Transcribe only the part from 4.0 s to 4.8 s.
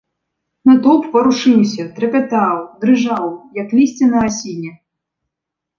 на асіне.